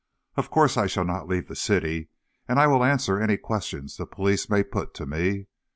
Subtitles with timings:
[0.35, 2.09] Of course, I shall not leave the city,
[2.47, 5.45] and I will answer any questions the police may put to me.